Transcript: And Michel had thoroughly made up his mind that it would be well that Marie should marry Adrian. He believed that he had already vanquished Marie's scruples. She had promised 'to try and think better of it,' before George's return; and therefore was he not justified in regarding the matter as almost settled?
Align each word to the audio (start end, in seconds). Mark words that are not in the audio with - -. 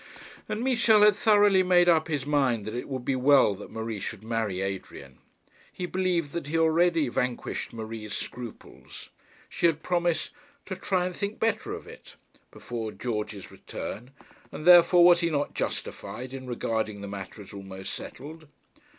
And 0.49 0.63
Michel 0.63 1.03
had 1.03 1.15
thoroughly 1.15 1.61
made 1.61 1.87
up 1.87 2.07
his 2.07 2.25
mind 2.25 2.65
that 2.65 2.73
it 2.73 2.87
would 2.89 3.05
be 3.05 3.15
well 3.15 3.53
that 3.53 3.69
Marie 3.69 3.99
should 3.99 4.23
marry 4.23 4.59
Adrian. 4.59 5.19
He 5.71 5.85
believed 5.85 6.31
that 6.31 6.47
he 6.47 6.53
had 6.53 6.59
already 6.61 7.07
vanquished 7.07 7.71
Marie's 7.71 8.13
scruples. 8.17 9.11
She 9.47 9.67
had 9.67 9.83
promised 9.83 10.31
'to 10.65 10.75
try 10.75 11.05
and 11.05 11.15
think 11.15 11.39
better 11.39 11.73
of 11.75 11.85
it,' 11.85 12.15
before 12.49 12.91
George's 12.91 13.51
return; 13.51 14.09
and 14.51 14.65
therefore 14.65 15.05
was 15.05 15.19
he 15.19 15.29
not 15.29 15.53
justified 15.53 16.33
in 16.33 16.47
regarding 16.47 17.01
the 17.01 17.07
matter 17.07 17.39
as 17.39 17.53
almost 17.53 17.93
settled? 17.93 18.47